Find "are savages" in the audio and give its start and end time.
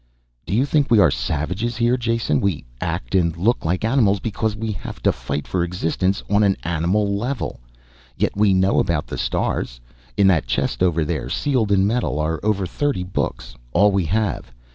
0.97-1.77